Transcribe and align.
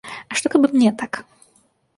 А 0.31 0.37
што, 0.39 0.51
каб 0.55 0.65
і 0.69 0.71
мне 0.77 0.95
так? 1.03 1.23